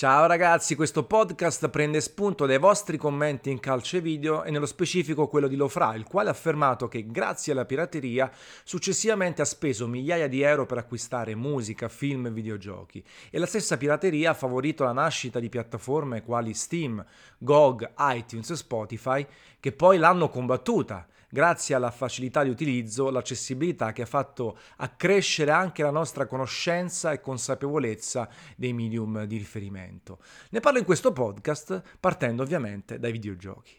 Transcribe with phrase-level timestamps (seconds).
[0.00, 5.28] Ciao ragazzi, questo podcast prende spunto dai vostri commenti in calce video e nello specifico
[5.28, 8.32] quello di Lofra, il quale ha affermato che grazie alla pirateria
[8.64, 13.04] successivamente ha speso migliaia di euro per acquistare musica, film e videogiochi.
[13.28, 17.04] E la stessa pirateria ha favorito la nascita di piattaforme quali Steam,
[17.36, 19.26] GOG, iTunes e Spotify
[19.60, 25.82] che poi l'hanno combattuta grazie alla facilità di utilizzo, l'accessibilità che ha fatto accrescere anche
[25.82, 30.18] la nostra conoscenza e consapevolezza dei medium di riferimento.
[30.50, 33.78] Ne parlo in questo podcast partendo ovviamente dai videogiochi.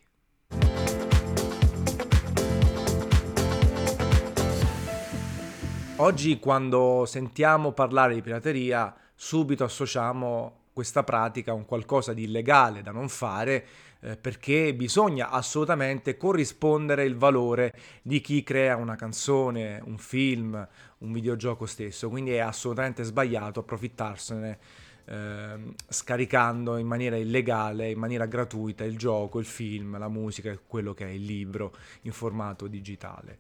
[5.98, 12.82] Oggi quando sentiamo parlare di pirateria subito associamo questa pratica a un qualcosa di illegale
[12.82, 13.66] da non fare
[14.02, 20.68] eh, perché bisogna assolutamente corrispondere il valore di chi crea una canzone, un film,
[21.00, 24.60] un videogioco stesso, quindi è assolutamente sbagliato approfittarsene
[25.06, 30.94] eh, scaricando in maniera illegale, in maniera gratuita il gioco, il film, la musica, quello
[30.94, 33.38] che è il libro in formato digitale.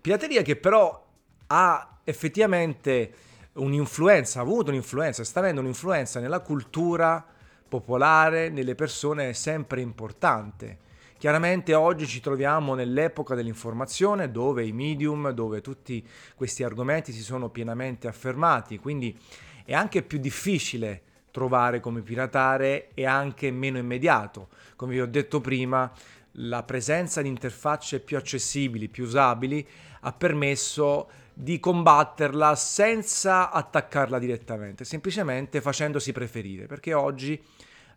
[0.00, 1.02] Pirateria che però
[1.46, 3.14] ha effettivamente
[3.54, 7.24] un'influenza, ha avuto un'influenza, sta avendo un'influenza nella cultura
[7.68, 10.78] popolare nelle persone è sempre importante.
[11.18, 17.48] Chiaramente oggi ci troviamo nell'epoca dell'informazione dove i medium, dove tutti questi argomenti si sono
[17.48, 19.18] pienamente affermati, quindi
[19.64, 24.48] è anche più difficile trovare come piratare e anche meno immediato.
[24.76, 25.90] Come vi ho detto prima,
[26.32, 29.66] la presenza di interfacce più accessibili, più usabili,
[30.00, 37.42] ha permesso di combatterla senza attaccarla direttamente, semplicemente facendosi preferire, perché oggi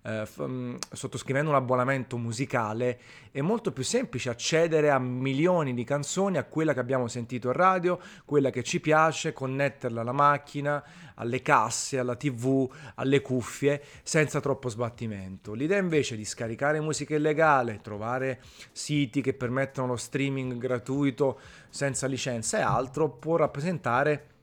[0.04, 3.00] eh, f- mm, sottoscrivendo un abbonamento musicale
[3.32, 7.54] è molto più semplice accedere a milioni di canzoni, a quella che abbiamo sentito in
[7.54, 10.84] radio, quella che ci piace, connetterla alla macchina,
[11.16, 15.54] alle casse, alla tv, alle cuffie, senza troppo sbattimento.
[15.54, 22.58] L'idea invece di scaricare musica illegale, trovare siti che permettono lo streaming gratuito senza licenza
[22.58, 24.36] e altro può rappresentare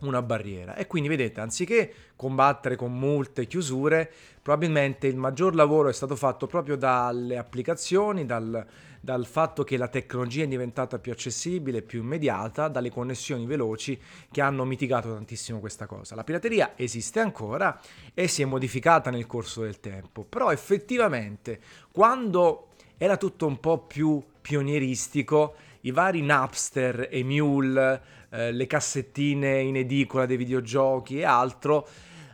[0.00, 0.74] una barriera.
[0.76, 4.10] E quindi vedete, anziché combattere con multe, chiusure,
[4.42, 8.66] probabilmente il maggior lavoro è stato fatto proprio dalle applicazioni, dal,
[9.00, 13.98] dal fatto che la tecnologia è diventata più accessibile, più immediata, dalle connessioni veloci
[14.30, 16.14] che hanno mitigato tantissimo questa cosa.
[16.14, 17.80] La pirateria esiste ancora
[18.12, 21.60] e si è modificata nel corso del tempo, però effettivamente
[21.90, 29.60] quando era tutto un po' più pionieristico, i vari Napster e Mule, eh, le cassettine
[29.60, 31.86] in edicola dei videogiochi e altro,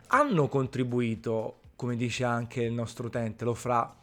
[0.07, 3.95] hanno contribuito, come dice anche il nostro utente, lo fra,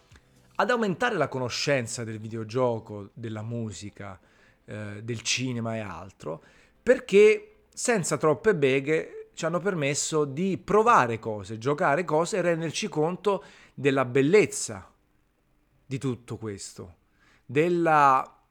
[0.57, 4.19] ad aumentare la conoscenza del videogioco, della musica,
[4.65, 6.43] eh, del cinema e altro,
[6.83, 13.43] perché senza troppe beghe ci hanno permesso di provare cose, giocare cose e renderci conto
[13.75, 14.89] della bellezza
[15.85, 16.97] di tutto questo,
[17.45, 18.44] della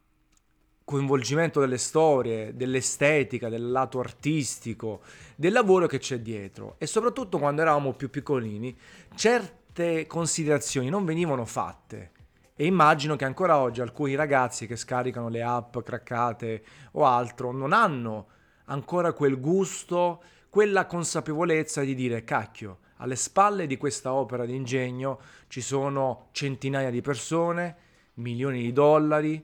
[0.86, 5.02] coinvolgimento delle storie, dell'estetica, del lato artistico,
[5.36, 6.76] del lavoro che c'è dietro.
[6.78, 8.76] E soprattutto quando eravamo più piccolini
[9.16, 12.12] certe considerazioni non venivano fatte.
[12.56, 17.74] E immagino che ancora oggi alcuni ragazzi che scaricano le app craccate o altro non
[17.74, 18.28] hanno
[18.66, 25.20] ancora quel gusto, quella consapevolezza di dire cacchio, alle spalle di questa opera di ingegno
[25.48, 27.76] ci sono centinaia di persone,
[28.16, 29.44] milioni di dollari,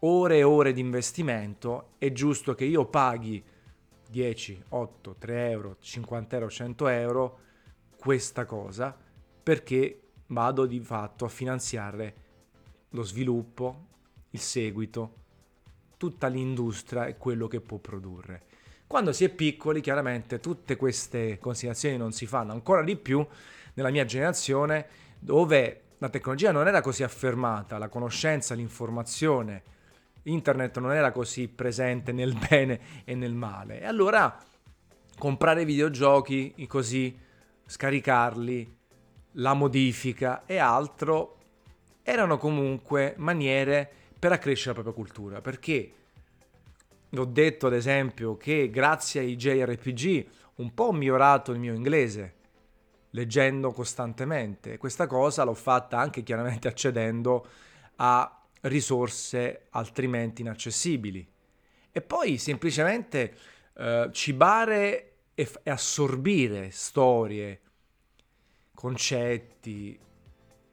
[0.00, 3.42] ore e ore di investimento, è giusto che io paghi
[4.08, 7.38] 10, 8, 3 euro, 50 euro, 100 euro
[7.96, 8.96] questa cosa
[9.42, 12.14] perché vado di fatto a finanziare
[12.90, 13.86] lo sviluppo,
[14.30, 15.14] il seguito,
[15.96, 18.42] tutta l'industria e quello che può produrre.
[18.86, 23.24] Quando si è piccoli, chiaramente tutte queste considerazioni non si fanno ancora di più
[23.74, 24.86] nella mia generazione
[25.18, 29.62] dove la tecnologia non era così affermata, la conoscenza, l'informazione,
[30.24, 33.80] internet non era così presente nel bene e nel male.
[33.80, 34.36] E allora
[35.18, 37.16] comprare videogiochi così,
[37.66, 38.76] scaricarli,
[39.34, 41.36] la modifica e altro
[42.02, 43.88] erano comunque maniere
[44.18, 45.40] per accrescere la propria cultura.
[45.40, 45.92] Perché
[47.16, 50.26] ho detto ad esempio che grazie ai JRPG
[50.56, 52.34] un po' ho migliorato il mio inglese
[53.10, 54.78] leggendo costantemente.
[54.78, 57.46] Questa cosa l'ho fatta anche chiaramente accedendo
[57.96, 61.26] a risorse altrimenti inaccessibili.
[61.92, 63.34] E poi semplicemente
[63.74, 67.60] eh, cibare e, f- e assorbire storie,
[68.74, 69.98] concetti,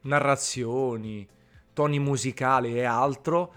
[0.02, 1.26] narrazioni,
[1.72, 3.52] toni musicali e altro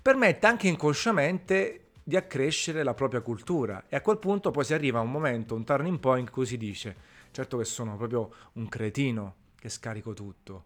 [0.00, 4.98] permette anche inconsciamente di accrescere la propria cultura e a quel punto poi si arriva
[4.98, 8.68] a un momento, un turning point in cui si dice certo che sono proprio un
[8.68, 10.64] cretino che scarico tutto.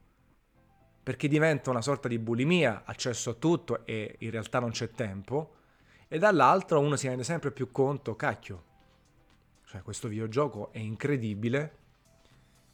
[1.04, 5.54] Perché diventa una sorta di bulimia, accesso a tutto e in realtà non c'è tempo.
[6.08, 8.64] E dall'altro uno si rende sempre più conto, cacchio,
[9.66, 11.76] cioè questo videogioco è incredibile,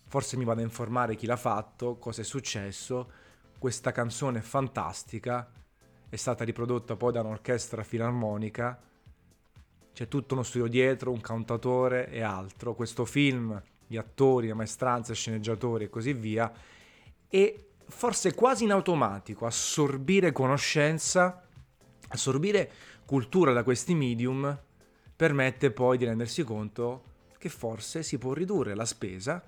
[0.06, 3.10] forse mi vado a informare chi l'ha fatto, cosa è successo,
[3.58, 5.50] questa canzone è fantastica,
[6.08, 8.80] è stata riprodotta poi da un'orchestra filarmonica,
[9.92, 15.14] c'è tutto uno studio dietro, un cantatore e altro, questo film, gli attori, le maestranze,
[15.14, 16.52] sceneggiatori e così via,
[17.28, 21.46] e forse quasi in automatico assorbire conoscenza,
[22.08, 22.70] assorbire
[23.04, 24.58] cultura da questi medium
[25.14, 27.02] permette poi di rendersi conto
[27.36, 29.42] che forse si può ridurre la spesa,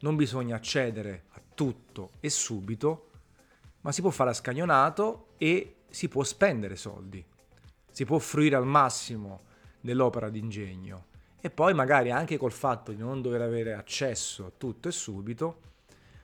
[0.00, 3.10] non bisogna accedere a tutto e subito,
[3.80, 7.24] ma si può fare a scagnonato e si può spendere soldi,
[7.90, 9.40] si può fruire al massimo
[9.80, 11.06] dell'opera d'ingegno
[11.40, 15.60] e poi magari anche col fatto di non dover avere accesso a tutto e subito,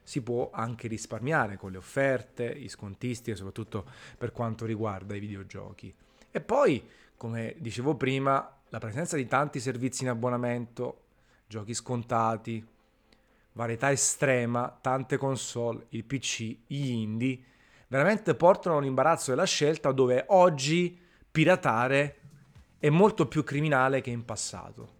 [0.04, 3.84] si può anche risparmiare con le offerte, gli scontisti soprattutto
[4.16, 5.92] per quanto riguarda i videogiochi.
[6.30, 6.86] E poi,
[7.16, 11.00] come dicevo prima, la presenza di tanti servizi in abbonamento,
[11.46, 12.64] giochi scontati,
[13.52, 17.38] varietà estrema, tante console, il PC, gli indie,
[17.88, 20.98] veramente portano all'imbarazzo della scelta dove oggi
[21.30, 22.18] piratare
[22.78, 24.94] è molto più criminale che in passato.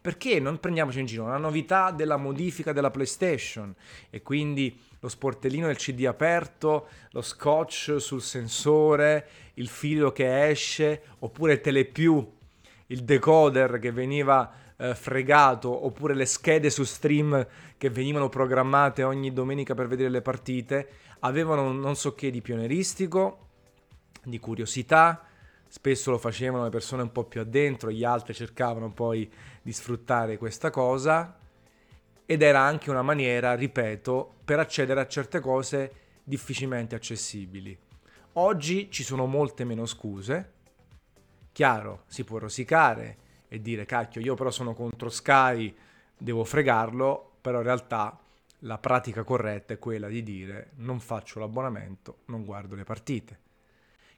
[0.00, 1.28] Perché non prendiamoci in giro?
[1.28, 3.74] La novità della modifica della PlayStation
[4.08, 11.02] e quindi lo sportellino del CD aperto, lo scotch sul sensore, il filo che esce,
[11.18, 12.32] oppure telepiù,
[12.86, 19.32] il decoder che veniva eh, fregato, oppure le schede su stream che venivano programmate ogni
[19.32, 20.88] domenica per vedere le partite,
[21.20, 23.48] avevano non so che di pionieristico,
[24.22, 25.26] di curiosità,
[25.70, 29.30] spesso lo facevano le persone un po' più addentro, gli altri cercavano poi
[29.62, 31.38] di sfruttare questa cosa
[32.26, 35.92] ed era anche una maniera, ripeto, per accedere a certe cose
[36.24, 37.78] difficilmente accessibili.
[38.32, 40.52] Oggi ci sono molte meno scuse.
[41.52, 43.16] Chiaro, si può rosicare
[43.46, 45.72] e dire cacchio, io però sono contro Sky,
[46.18, 48.18] devo fregarlo, però in realtà
[48.64, 53.49] la pratica corretta è quella di dire non faccio l'abbonamento, non guardo le partite.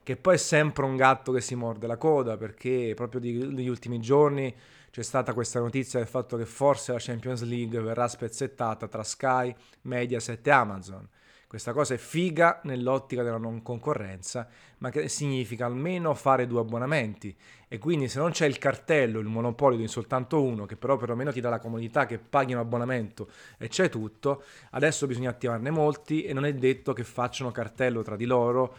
[0.03, 4.01] Che poi è sempre un gatto che si morde la coda perché proprio negli ultimi
[4.01, 4.53] giorni
[4.91, 9.55] c'è stata questa notizia del fatto che forse la Champions League verrà spezzettata tra Sky,
[9.83, 11.07] Mediaset e Amazon.
[11.47, 14.47] Questa cosa è figa nell'ottica della non concorrenza,
[14.79, 17.35] ma che significa almeno fare due abbonamenti.
[17.67, 21.31] E quindi se non c'è il cartello, il monopolio di soltanto uno, che però perlomeno
[21.31, 26.23] ti dà la comodità che paghi un abbonamento e c'è tutto, adesso bisogna attivarne molti
[26.23, 28.75] e non è detto che facciano cartello tra di loro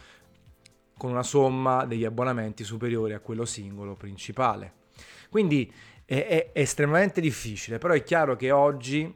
[1.04, 4.72] con una somma degli abbonamenti superiore a quello singolo principale.
[5.28, 5.70] Quindi
[6.06, 9.14] è, è, estremamente difficile, però è chiaro che oggi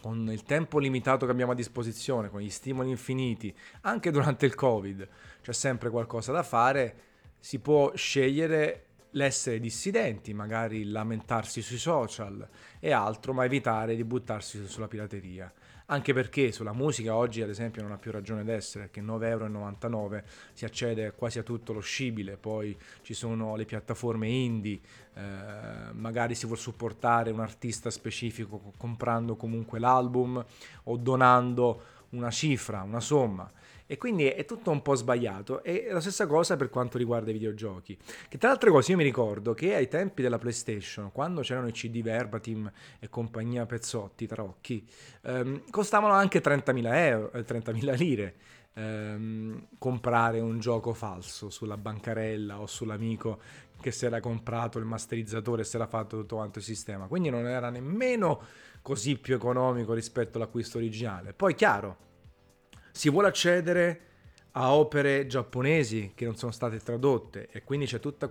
[0.00, 4.56] con il tempo limitato che abbiamo a disposizione, con gli stimoli infiniti, anche durante il
[4.56, 5.08] Covid,
[5.40, 6.96] c'è sempre qualcosa da fare,
[7.38, 12.44] si può scegliere l'essere dissidenti, magari lamentarsi sui social
[12.80, 15.52] e altro, ma evitare di buttarsi sulla pirateria
[15.86, 19.24] anche perché sulla musica oggi ad esempio non ha più ragione d'essere, perché 9,99
[19.92, 24.80] euro si accede quasi a tutto lo scibile, poi ci sono le piattaforme indie,
[25.14, 25.22] eh,
[25.92, 30.44] magari si vuole supportare un artista specifico comprando comunque l'album
[30.84, 33.50] o donando una cifra, una somma
[33.92, 35.62] e quindi è tutto un po' sbagliato.
[35.62, 37.94] E la stessa cosa per quanto riguarda i videogiochi.
[38.26, 41.72] Che tra l'altro cose io mi ricordo che ai tempi della PlayStation, quando c'erano i
[41.72, 44.88] CD Verbatim e compagnia Pezzotti, Tarocchi,
[45.24, 48.34] ehm, costavano anche 30.000, euro, 30.000 lire.
[48.72, 53.40] Ehm, comprare un gioco falso sulla bancarella o sull'amico
[53.78, 57.08] che si era comprato il masterizzatore e si era fatto tutto quanto il sistema.
[57.08, 58.40] Quindi non era nemmeno
[58.80, 61.34] così più economico rispetto all'acquisto originale.
[61.34, 62.10] Poi chiaro,
[62.92, 64.00] si vuole accedere
[64.52, 68.30] a opere giapponesi che non sono state tradotte e quindi c'è tutto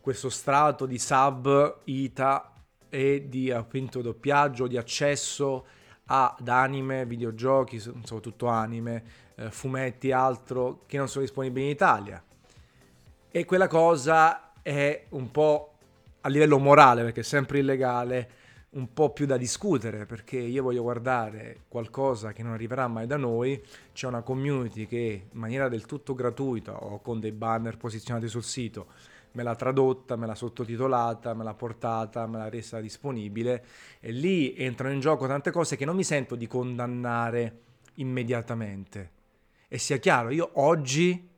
[0.00, 2.52] questo strato di sub, ita
[2.88, 5.66] e di appunto doppiaggio, di accesso
[6.06, 9.02] ad anime, videogiochi, soprattutto anime,
[9.34, 12.22] eh, fumetti e altro che non sono disponibili in Italia.
[13.30, 15.72] E quella cosa è un po'
[16.20, 18.30] a livello morale, perché è sempre illegale,
[18.74, 23.16] un po' più da discutere perché io voglio guardare qualcosa che non arriverà mai da
[23.16, 23.62] noi,
[23.92, 28.44] c'è una community che in maniera del tutto gratuita o con dei banner posizionati sul
[28.44, 28.86] sito
[29.34, 33.64] me l'ha tradotta, me l'ha sottotitolata, me l'ha portata, me l'ha resa disponibile.
[34.00, 37.60] E lì entrano in gioco tante cose che non mi sento di condannare
[37.94, 39.10] immediatamente.
[39.68, 41.28] E sia chiaro, io oggi,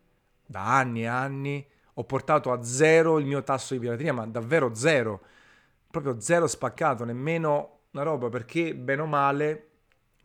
[0.44, 4.74] da anni e anni, ho portato a zero il mio tasso di pirateria, ma davvero
[4.74, 5.22] zero
[5.90, 9.68] proprio zero spaccato, nemmeno una roba, perché bene o male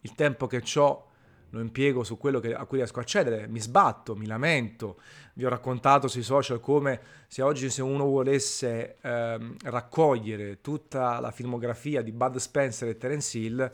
[0.02, 1.10] il tempo che ho
[1.52, 5.02] lo impiego su quello che, a cui riesco a accedere, mi sbatto, mi lamento.
[5.34, 11.32] Vi ho raccontato sui social come se oggi se uno volesse ehm, raccogliere tutta la
[11.32, 13.72] filmografia di Bud Spencer e Terence Hill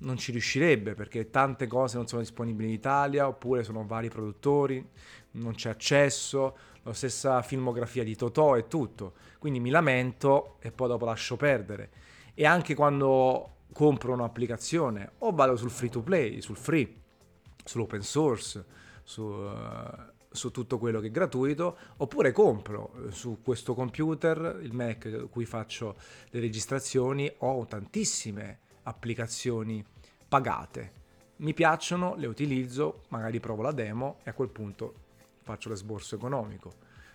[0.00, 4.86] non ci riuscirebbe perché tante cose non sono disponibili in Italia oppure sono vari produttori,
[5.32, 9.14] non c'è accesso, la stessa filmografia di Totò e tutto.
[9.38, 11.90] Quindi mi lamento e poi dopo lascio perdere.
[12.34, 16.94] E anche quando compro un'applicazione o vado sul free to play, sul free,
[17.64, 18.64] sull'open source,
[19.02, 19.90] su, uh,
[20.30, 25.44] su tutto quello che è gratuito, oppure compro eh, su questo computer, il Mac cui
[25.44, 25.96] faccio
[26.30, 29.84] le registrazioni, ho tantissime applicazioni
[30.28, 30.98] pagate.
[31.36, 34.94] Mi piacciono, le utilizzo, magari provo la demo e a quel punto
[35.42, 36.72] faccio l'esborso economico.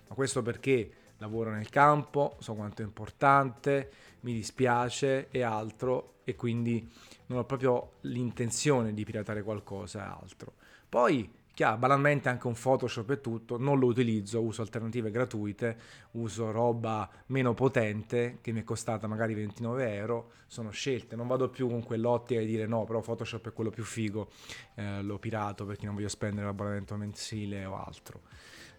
[0.08, 3.90] Ma questo perché lavoro nel campo, so quanto è importante,
[4.20, 6.90] mi dispiace e altro e quindi
[7.26, 10.54] non ho proprio l'intenzione di piratare qualcosa e altro.
[10.88, 15.78] Poi, chiaro, banalmente anche un Photoshop e tutto, non lo utilizzo, uso alternative gratuite,
[16.10, 21.48] uso roba meno potente che mi è costata magari 29 euro, sono scelte, non vado
[21.48, 24.28] più con quell'ottica di dire no, però Photoshop è quello più figo,
[24.74, 28.20] eh, l'ho pirato perché non voglio spendere l'abbonamento mensile o altro.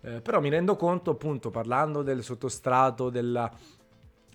[0.01, 3.51] Eh, però mi rendo conto appunto parlando del sottostrato della,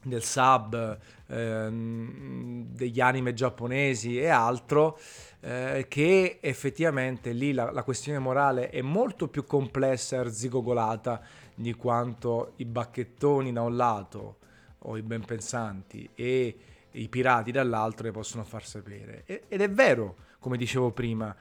[0.02, 4.98] del sub, ehm, degli anime giapponesi e altro,
[5.40, 11.20] eh, che effettivamente lì la, la, questione morale è molto più complessa e arzigogolata
[11.54, 14.38] di quanto i bacchettoni da un lato
[14.84, 16.56] o i ben pensanti e
[16.92, 19.24] i pirati dall'altro ne possono far sapere.
[19.26, 21.34] ed è vero, come dicevo prima,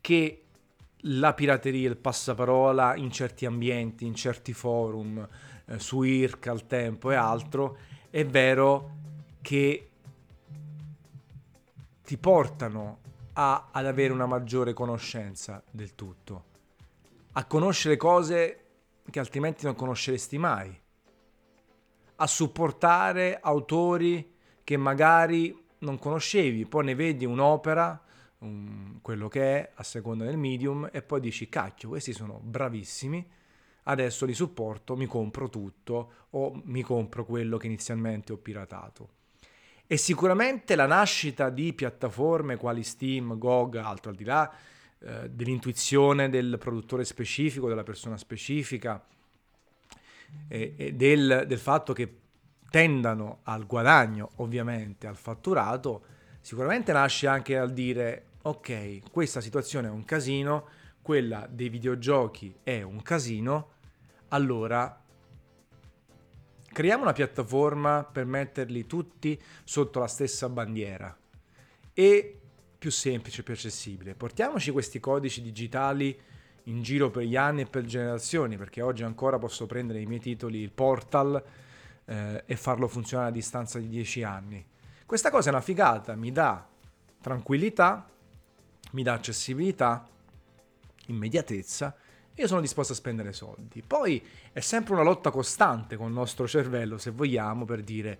[0.00, 0.44] che
[1.06, 5.26] la pirateria, il passaparola in certi ambienti, in certi forum,
[5.66, 7.78] eh, su IRC al tempo e altro,
[8.10, 8.90] è vero
[9.40, 9.90] che
[12.02, 12.98] ti portano
[13.34, 16.44] a, ad avere una maggiore conoscenza del tutto,
[17.32, 18.60] a conoscere cose
[19.10, 20.80] che altrimenti non conosceresti mai,
[22.16, 28.00] a supportare autori che magari non conoscevi, poi ne vedi un'opera
[28.38, 33.26] um, quello che è a seconda del medium e poi dici cacchio questi sono bravissimi
[33.84, 39.08] adesso li supporto mi compro tutto o mi compro quello che inizialmente ho piratato.
[39.86, 44.50] E sicuramente la nascita di piattaforme quali Steam, GOG, altro al di là
[44.98, 49.04] eh, dell'intuizione del produttore specifico, della persona specifica
[50.48, 52.20] e, e del, del fatto che
[52.70, 56.04] tendano al guadagno, ovviamente al fatturato,
[56.40, 60.66] sicuramente nasce anche dal dire ok, questa situazione è un casino,
[61.00, 63.73] quella dei videogiochi è un casino,
[64.34, 65.00] allora
[66.72, 71.16] creiamo una piattaforma per metterli tutti sotto la stessa bandiera
[71.92, 72.40] e
[72.76, 74.14] più semplice, più accessibile.
[74.14, 76.18] Portiamoci questi codici digitali
[76.64, 80.20] in giro per gli anni e per generazioni, perché oggi ancora posso prendere i miei
[80.20, 81.42] titoli, il portal,
[82.04, 84.64] eh, e farlo funzionare a distanza di 10 anni.
[85.06, 86.66] Questa cosa è una figata, mi dà
[87.20, 88.08] tranquillità
[88.94, 90.08] mi dà accessibilità,
[91.06, 91.94] immediatezza
[92.36, 93.82] io sono disposto a spendere soldi.
[93.86, 98.18] Poi è sempre una lotta costante con il nostro cervello, se vogliamo, per dire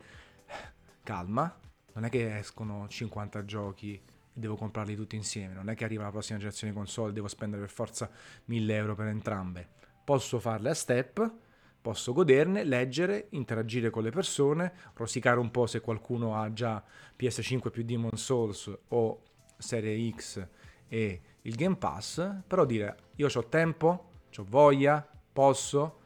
[1.02, 1.52] calma,
[1.94, 4.02] non è che escono 50 giochi e
[4.32, 7.70] devo comprarli tutti insieme, non è che arriva la prossima generazione console devo spendere per
[7.70, 8.10] forza
[8.46, 9.68] 1000 euro per entrambe.
[10.04, 11.32] Posso farle a step,
[11.80, 16.82] posso goderne, leggere, interagire con le persone, rosicare un po' se qualcuno ha già
[17.18, 19.22] PS5 più Demon Souls o
[19.56, 20.46] Serie X
[20.88, 25.98] e il Game Pass, però dire io ho tempo, ho voglia, posso,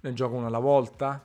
[0.00, 1.24] ne gioco una alla volta,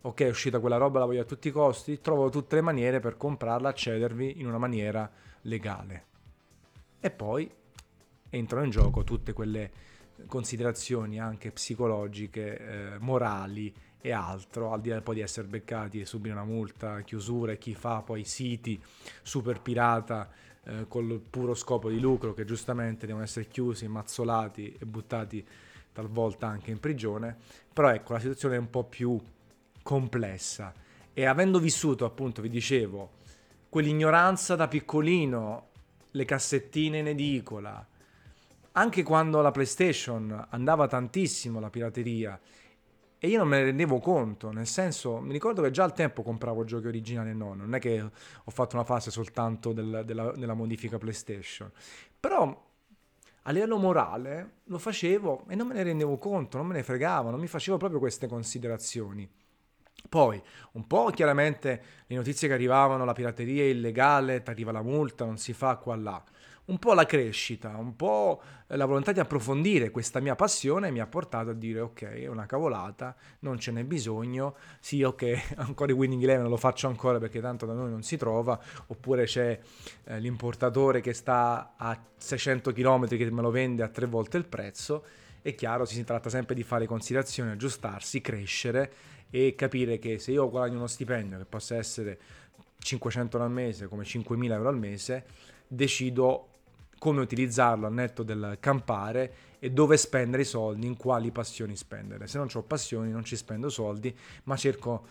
[0.00, 3.00] ok è uscita quella roba, la voglio a tutti i costi, trovo tutte le maniere
[3.00, 5.10] per comprarla, accedervi in una maniera
[5.42, 6.04] legale.
[7.00, 7.50] E poi
[8.30, 9.70] entrano in gioco tutte quelle
[10.26, 12.58] considerazioni anche psicologiche,
[12.94, 17.02] eh, morali e altro, al di là poi di essere beccati e subire una multa,
[17.02, 18.82] chiusura e chi fa poi siti
[19.22, 20.30] super pirata
[20.66, 25.46] eh, col puro scopo di lucro che giustamente devono essere chiusi, mazzolati e buttati
[25.92, 27.36] talvolta anche in prigione,
[27.72, 29.18] però ecco la situazione è un po' più
[29.82, 30.74] complessa.
[31.12, 33.12] E avendo vissuto appunto, vi dicevo,
[33.68, 35.68] quell'ignoranza da piccolino,
[36.10, 37.86] le cassettine in edicola,
[38.72, 42.38] anche quando la PlayStation andava tantissimo la pirateria
[43.18, 46.22] e io non me ne rendevo conto, nel senso, mi ricordo che già al tempo
[46.22, 50.32] compravo giochi originali e no, non è che ho fatto una fase soltanto del, della,
[50.32, 51.70] della modifica PlayStation,
[52.20, 52.64] però
[53.48, 57.30] a livello morale lo facevo e non me ne rendevo conto, non me ne fregavo,
[57.30, 59.28] non mi facevo proprio queste considerazioni.
[60.08, 60.40] Poi,
[60.72, 65.24] un po' chiaramente le notizie che arrivavano, la pirateria è illegale, ti arriva la multa,
[65.24, 66.22] non si fa qua là.
[66.66, 71.06] Un po' la crescita, un po' la volontà di approfondire questa mia passione mi ha
[71.06, 75.94] portato a dire ok, è una cavolata, non ce n'è bisogno, sì ok, ancora i
[75.94, 79.60] Winning Eleven lo faccio ancora perché tanto da noi non si trova, oppure c'è
[80.06, 84.46] eh, l'importatore che sta a 600 km che me lo vende a tre volte il
[84.46, 85.04] prezzo,
[85.42, 88.92] è chiaro, si tratta sempre di fare considerazioni, aggiustarsi, crescere
[89.30, 92.18] e capire che se io guadagno uno stipendio che possa essere
[92.78, 95.24] 500 euro al mese come 5.000 euro al mese,
[95.68, 96.48] decido
[96.98, 102.26] come utilizzarlo al netto del campare e dove spendere i soldi, in quali passioni spendere.
[102.26, 105.06] Se non ho passioni non ci spendo soldi, ma cerco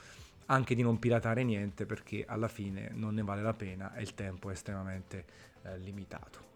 [0.48, 4.14] anche di non piratare niente perché alla fine non ne vale la pena e il
[4.14, 5.26] tempo è estremamente
[5.64, 6.54] eh, limitato.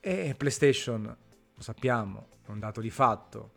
[0.00, 3.50] E PlayStation, lo sappiamo, è un dato di fatto,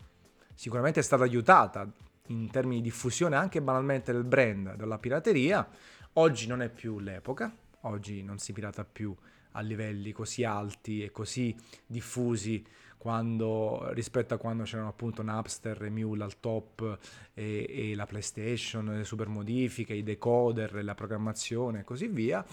[0.53, 1.89] sicuramente è stata aiutata
[2.27, 5.67] in termini di diffusione anche banalmente del brand, della pirateria.
[6.13, 9.15] Oggi non è più l'epoca, oggi non si pirata più
[9.57, 12.63] a livelli così alti e così diffusi
[12.97, 16.97] quando, rispetto a quando c'erano appunto Napster e Mule al top
[17.33, 22.45] e, e la PlayStation, le super modifiche, i decoder, la programmazione e così via.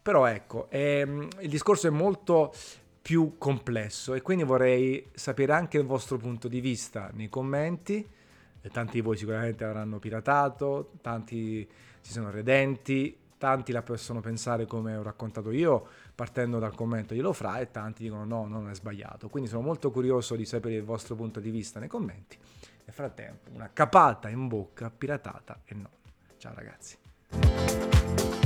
[0.00, 2.52] Però ecco, ehm, il discorso è molto
[3.00, 8.06] più complesso e quindi vorrei sapere anche il vostro punto di vista nei commenti.
[8.64, 11.68] E tanti di voi sicuramente avranno piratato, tanti
[12.00, 15.88] si sono redenti, tanti la possono pensare come ho raccontato io
[16.22, 19.28] partendo dal commento glielo fra e tanti dicono no, non è sbagliato.
[19.28, 22.38] Quindi sono molto curioso di sapere il vostro punto di vista nei commenti.
[22.84, 25.90] Nel frattempo, una capata in bocca, piratata e no.
[26.36, 28.40] Ciao ragazzi.